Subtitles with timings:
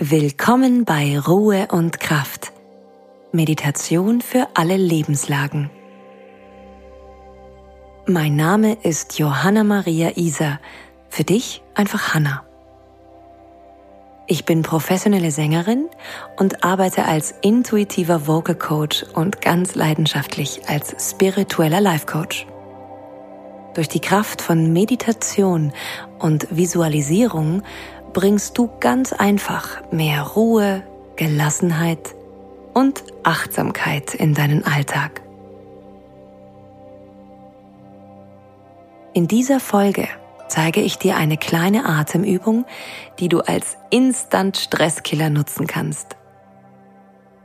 [0.00, 2.52] Willkommen bei Ruhe und Kraft.
[3.32, 5.70] Meditation für alle Lebenslagen.
[8.06, 10.60] Mein Name ist Johanna Maria Isa.
[11.08, 12.44] Für dich einfach Hanna.
[14.28, 15.88] Ich bin professionelle Sängerin
[16.36, 22.46] und arbeite als intuitiver Vocal Coach und ganz leidenschaftlich als spiritueller Life Coach.
[23.74, 25.72] Durch die Kraft von Meditation
[26.18, 27.62] und Visualisierung
[28.12, 30.82] bringst du ganz einfach mehr Ruhe,
[31.16, 32.14] Gelassenheit
[32.74, 35.22] und Achtsamkeit in deinen Alltag.
[39.14, 40.08] In dieser Folge
[40.48, 42.64] zeige ich dir eine kleine Atemübung,
[43.18, 46.16] die du als Instant-Stresskiller nutzen kannst.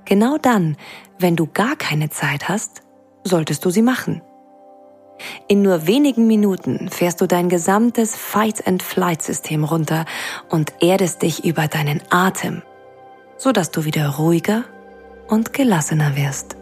[0.06, 0.78] Genau dann,
[1.18, 2.84] wenn du gar keine Zeit hast,
[3.24, 4.22] solltest du sie machen.
[5.48, 10.06] In nur wenigen Minuten fährst du dein gesamtes Fight-and-Flight-System runter
[10.50, 12.62] und erdest dich über deinen Atem,
[13.38, 14.64] sodass du wieder ruhiger
[15.28, 16.58] und gelassener wirst.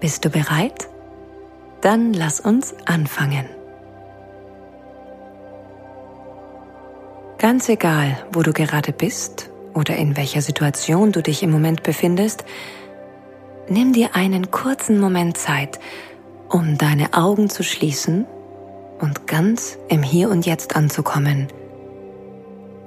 [0.00, 0.88] Bist du bereit?
[1.80, 3.46] Dann lass uns anfangen.
[7.38, 12.44] Ganz egal, wo du gerade bist oder in welcher Situation du dich im Moment befindest,
[13.68, 15.78] nimm dir einen kurzen Moment Zeit,
[16.48, 18.26] um deine Augen zu schließen
[19.00, 21.48] und ganz im Hier und Jetzt anzukommen.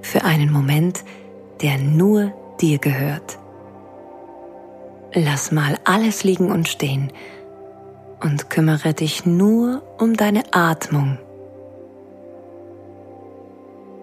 [0.01, 1.03] Für einen Moment,
[1.61, 3.37] der nur dir gehört.
[5.13, 7.11] Lass mal alles liegen und stehen
[8.21, 11.17] und kümmere dich nur um deine Atmung.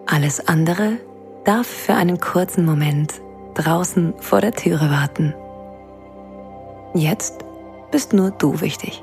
[0.06, 0.98] Alles andere
[1.44, 3.14] darf für einen kurzen Moment
[3.54, 5.34] draußen vor der Türe warten.
[6.96, 7.44] Jetzt
[7.90, 9.02] bist nur du wichtig.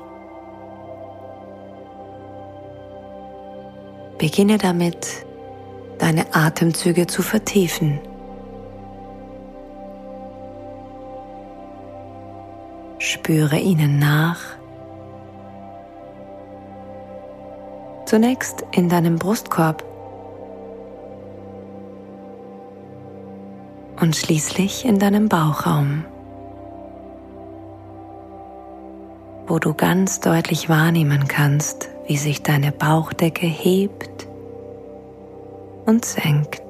[4.18, 5.24] Beginne damit,
[5.98, 8.00] deine Atemzüge zu vertiefen.
[12.98, 14.40] Spüre ihnen nach.
[18.06, 19.84] Zunächst in deinem Brustkorb
[24.00, 26.04] und schließlich in deinem Bauchraum.
[29.46, 34.26] Wo du ganz deutlich wahrnehmen kannst, wie sich deine Bauchdecke hebt
[35.86, 36.62] und senkt.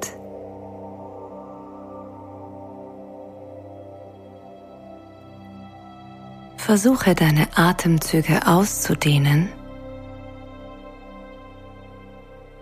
[6.56, 9.50] Versuche deine Atemzüge auszudehnen,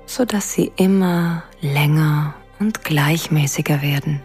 [0.06, 4.20] sodass sie immer länger und gleichmäßiger werden.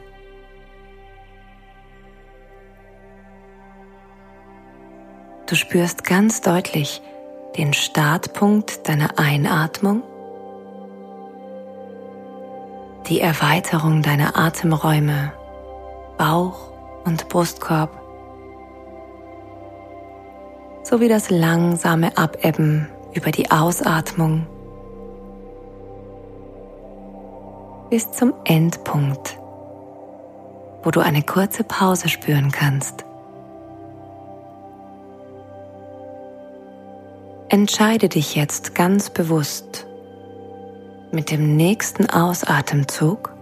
[5.47, 7.01] Du spürst ganz deutlich
[7.55, 10.03] den Startpunkt deiner Einatmung,
[13.07, 15.31] die Erweiterung deiner Atemräume,
[16.17, 16.69] Bauch
[17.05, 17.89] und Brustkorb,
[20.83, 24.45] sowie das langsame Abebben über die Ausatmung
[27.89, 29.39] bis zum Endpunkt,
[30.83, 33.06] wo du eine kurze Pause spüren kannst.
[37.49, 39.87] Entscheide dich jetzt ganz bewusst
[41.11, 43.33] mit dem nächsten Ausatemzug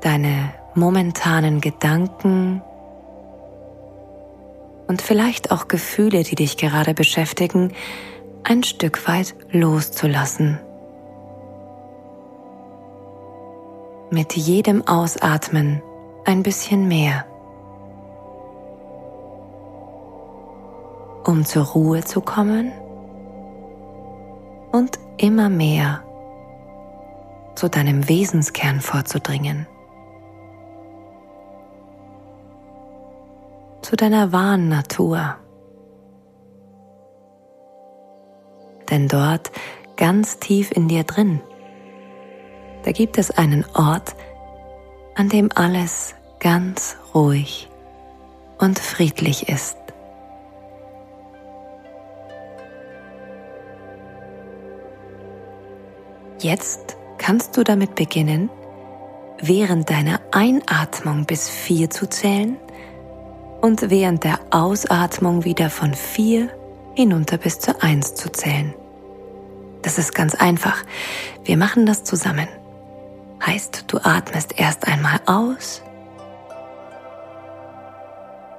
[0.00, 2.62] deine momentanen Gedanken
[4.88, 7.74] und vielleicht auch Gefühle, die dich gerade beschäftigen,
[8.42, 10.58] ein Stück weit loszulassen.
[14.10, 15.80] Mit jedem Ausatmen
[16.24, 17.24] ein bisschen mehr.
[21.30, 22.72] Um zur Ruhe zu kommen
[24.72, 26.02] und immer mehr
[27.54, 29.66] zu deinem Wesenskern vorzudringen,
[33.82, 35.36] zu deiner wahren Natur.
[38.90, 39.52] Denn dort,
[39.96, 41.40] ganz tief in dir drin,
[42.82, 44.16] da gibt es einen Ort,
[45.14, 47.68] an dem alles ganz ruhig
[48.58, 49.79] und friedlich ist.
[56.40, 58.48] Jetzt kannst du damit beginnen,
[59.42, 62.56] während deiner Einatmung bis vier zu zählen
[63.60, 66.48] und während der Ausatmung wieder von vier
[66.94, 68.74] hinunter bis zu eins zu zählen.
[69.82, 70.82] Das ist ganz einfach.
[71.44, 72.48] Wir machen das zusammen.
[73.44, 75.82] Heißt, du atmest erst einmal aus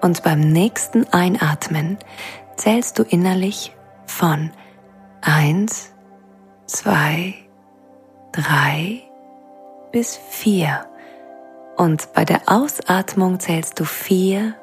[0.02, 1.98] und beim nächsten Einatmen
[2.58, 3.76] zählst du innerlich
[4.06, 4.52] von
[5.22, 5.94] eins,
[6.68, 7.41] zwei,
[8.32, 9.02] drei
[9.92, 10.86] bis vier.
[11.78, 14.56] Und bei der Ausatmung zählst du vier,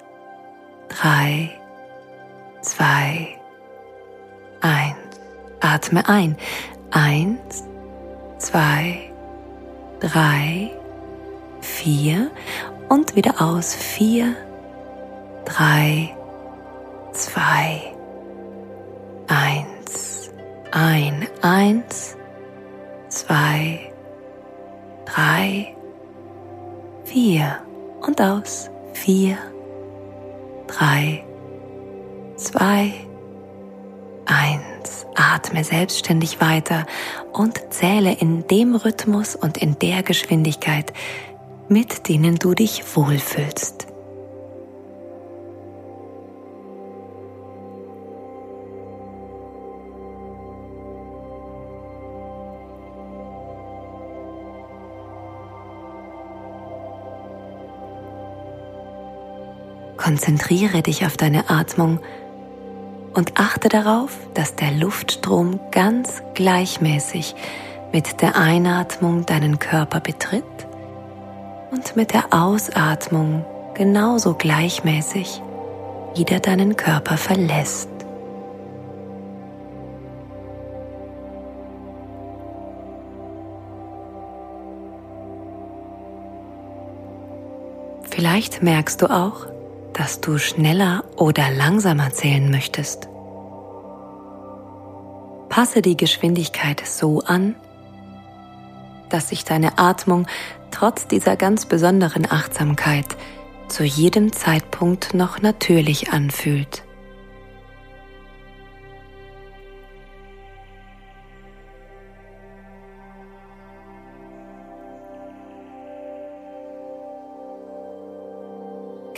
[0.88, 1.50] drei,
[2.62, 3.38] zwei,
[4.61, 5.09] eins.
[5.61, 6.37] Atme ein.
[6.91, 7.65] Eins,
[8.38, 9.11] zwei,
[10.00, 10.71] drei,
[11.61, 12.31] vier
[12.88, 13.75] und wieder aus.
[13.75, 14.35] Vier,
[15.44, 16.17] drei,
[17.12, 17.94] zwei,
[19.26, 20.31] eins.
[20.71, 22.17] Ein, eins,
[23.29, 23.93] zwei,
[25.05, 25.75] drei,
[27.05, 27.59] vier
[28.01, 28.71] und aus.
[28.95, 29.37] Vier,
[30.67, 31.25] drei,
[32.37, 32.95] zwei,
[34.25, 35.07] eins.
[35.15, 36.87] Atme selbstständig weiter
[37.33, 40.93] und zähle in dem Rhythmus und in der Geschwindigkeit,
[41.69, 43.88] mit denen du dich wohlfühlst.
[60.09, 62.01] Konzentriere dich auf deine Atmung
[63.13, 67.35] und achte darauf, dass der Luftstrom ganz gleichmäßig
[67.93, 70.45] mit der Einatmung deinen Körper betritt
[71.73, 73.45] und mit der Ausatmung
[73.75, 75.43] genauso gleichmäßig
[76.17, 77.91] wieder deinen Körper verlässt.
[88.09, 89.58] Vielleicht merkst du auch,
[89.99, 93.09] dass du schneller oder langsamer zählen möchtest.
[95.49, 97.56] Passe die Geschwindigkeit so an,
[99.09, 100.29] dass sich deine Atmung
[100.71, 103.06] trotz dieser ganz besonderen Achtsamkeit
[103.67, 106.85] zu jedem Zeitpunkt noch natürlich anfühlt.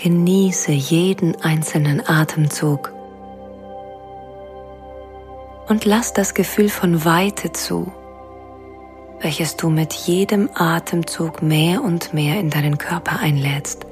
[0.02, 2.90] Genieße jeden einzelnen Atemzug
[5.68, 7.92] und lass das Gefühl von Weite zu,
[9.20, 13.84] welches du mit jedem Atemzug mehr und mehr in deinen Körper einlädst.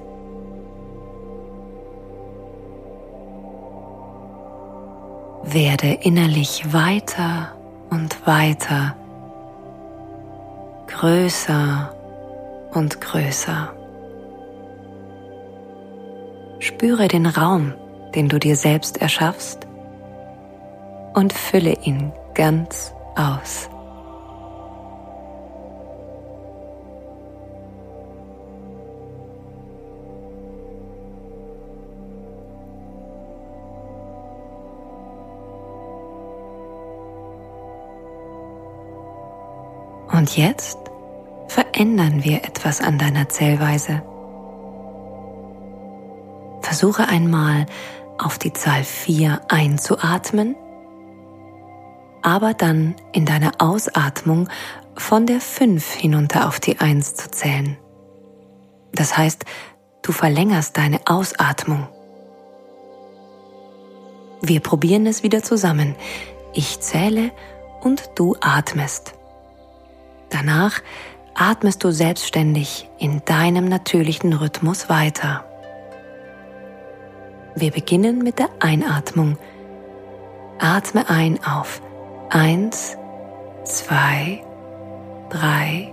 [5.43, 7.53] Werde innerlich weiter
[7.91, 8.97] und weiter,
[10.87, 11.95] größer
[12.73, 13.78] und größer.
[16.61, 17.75] Spüre den Raum,
[18.15, 19.67] den du dir selbst erschaffst
[21.15, 23.69] und fülle ihn ganz aus.
[40.11, 40.79] Und jetzt
[41.47, 44.03] verändern wir etwas an deiner Zählweise.
[46.79, 47.67] Versuche einmal
[48.19, 50.55] auf die Zahl 4 einzuatmen,
[52.23, 54.49] aber dann in deiner Ausatmung
[54.97, 57.77] von der 5 hinunter auf die 1 zu zählen.
[58.93, 59.45] Das heißt,
[60.03, 61.89] du verlängerst deine Ausatmung.
[64.41, 65.97] Wir probieren es wieder zusammen.
[66.55, 67.33] Ich zähle
[67.81, 69.15] und du atmest.
[70.31, 70.81] Danach
[71.35, 75.45] atmest du selbstständig in deinem natürlichen Rhythmus weiter.
[77.61, 79.37] Wir beginnen mit der Einatmung.
[80.61, 81.83] Atme ein auf
[82.31, 82.97] 1,
[83.65, 84.45] 2,
[85.31, 85.93] 3,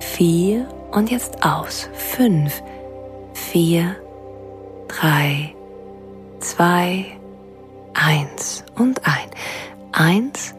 [0.00, 2.62] 4 und jetzt aus 5,
[3.32, 3.96] 4,
[4.88, 5.54] 3,
[6.40, 7.06] 2,
[7.94, 9.30] 1 und ein.
[9.92, 10.54] 1,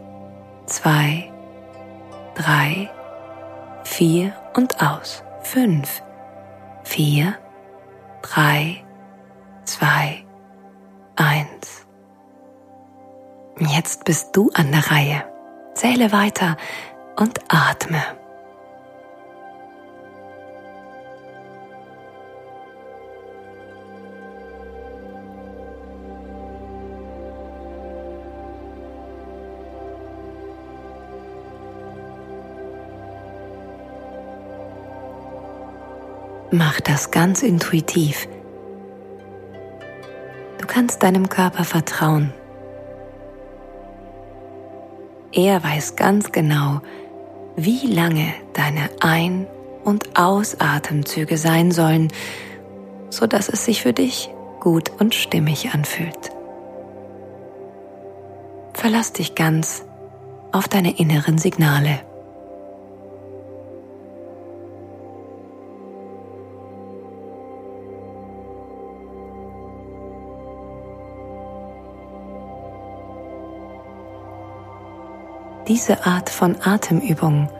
[0.66, 1.30] 2,
[2.34, 2.90] 3,
[3.84, 5.22] 4 und aus.
[5.42, 6.02] 5,
[6.82, 7.34] 4,
[8.22, 8.82] 3,
[9.68, 10.24] zwei,
[11.16, 11.86] eins.
[13.58, 15.24] Jetzt bist du an der Reihe.
[15.74, 16.56] Zähle weiter
[17.16, 18.02] und atme.
[36.50, 38.26] Mach das ganz intuitiv
[40.68, 42.32] kannst deinem Körper vertrauen.
[45.32, 46.80] Er weiß ganz genau,
[47.56, 49.46] wie lange deine Ein-
[49.84, 52.08] und Ausatemzüge sein sollen,
[53.10, 56.30] so dass es sich für dich gut und stimmig anfühlt.
[58.74, 59.84] Verlass dich ganz
[60.52, 62.00] auf deine inneren Signale.
[75.68, 77.50] Diese Art von Atemübung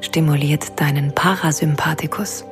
[0.00, 2.46] stimuliert deinen Parasympathikus.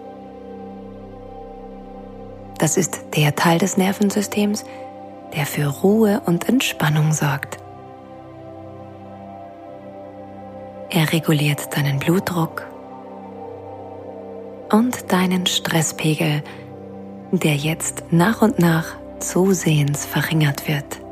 [2.58, 4.66] Das ist der Teil des Nervensystems,
[5.34, 7.56] der für Ruhe und Entspannung sorgt.
[10.90, 12.66] Er reguliert deinen Blutdruck
[14.70, 16.42] und deinen Stresspegel,
[17.32, 21.05] der jetzt nach und nach zusehends verringert wird.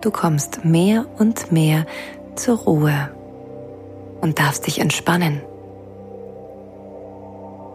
[0.00, 1.84] Du kommst mehr und mehr
[2.34, 3.10] zur Ruhe
[4.22, 5.42] und darfst dich entspannen,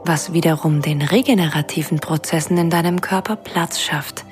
[0.06, 4.26] was wiederum den regenerativen Prozessen in deinem Körper Platz schafft,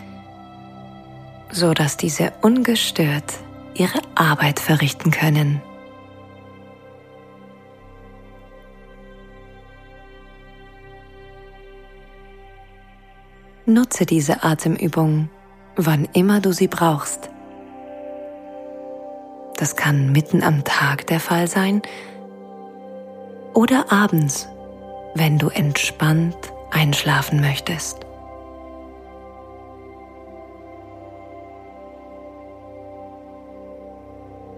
[1.51, 3.33] so dass diese ungestört
[3.75, 5.61] ihre Arbeit verrichten können.
[13.65, 15.29] Nutze diese Atemübung,
[15.75, 17.32] wann immer du sie brauchst.
[19.57, 21.81] Das kann mitten am Tag der Fall sein
[23.53, 24.47] oder abends,
[25.15, 26.35] wenn du entspannt
[26.71, 27.99] einschlafen möchtest.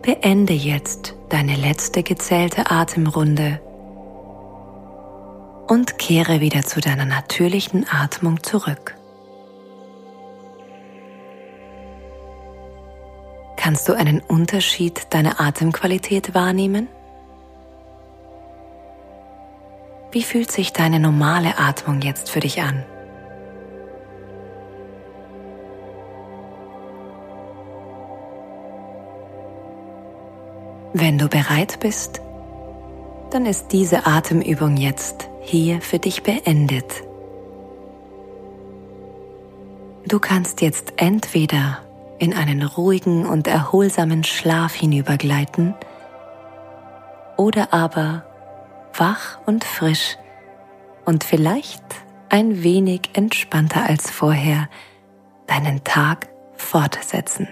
[0.02, 3.60] Beende jetzt deine letzte gezählte Atemrunde
[5.68, 8.95] und kehre wieder zu deiner natürlichen Atmung zurück.
[13.66, 16.88] Kannst du einen Unterschied deiner Atemqualität wahrnehmen?
[20.12, 22.86] Wie fühlt sich deine normale Atmung jetzt für dich an?
[30.94, 32.22] Wenn du bereit bist,
[33.32, 37.02] dann ist diese Atemübung jetzt hier für dich beendet.
[40.08, 41.85] Du kannst jetzt entweder
[42.18, 45.76] in einen ruhigen und erholsamen Schlaf hinübergleiten
[47.38, 48.26] oder aber
[48.94, 50.18] wach und frisch
[51.06, 51.84] und vielleicht
[52.30, 54.70] ein wenig entspannter als vorher
[55.48, 57.48] deinen Tag fortsetzen.